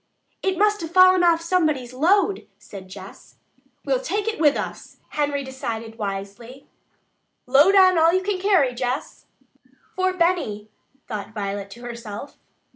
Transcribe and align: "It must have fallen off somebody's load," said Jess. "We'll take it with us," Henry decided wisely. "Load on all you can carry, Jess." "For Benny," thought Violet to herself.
"It 0.41 0.57
must 0.57 0.81
have 0.81 0.89
fallen 0.89 1.23
off 1.23 1.41
somebody's 1.43 1.93
load," 1.93 2.47
said 2.57 2.89
Jess. 2.89 3.35
"We'll 3.85 3.99
take 3.99 4.27
it 4.27 4.39
with 4.39 4.57
us," 4.57 4.97
Henry 5.09 5.43
decided 5.43 5.99
wisely. 5.99 6.65
"Load 7.45 7.75
on 7.75 7.99
all 7.99 8.11
you 8.11 8.23
can 8.23 8.39
carry, 8.39 8.73
Jess." 8.73 9.27
"For 9.95 10.11
Benny," 10.13 10.71
thought 11.07 11.35
Violet 11.35 11.69
to 11.73 11.83
herself. 11.83 12.37